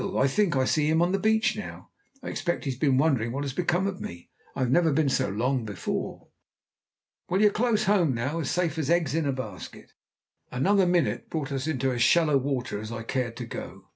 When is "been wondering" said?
2.79-3.31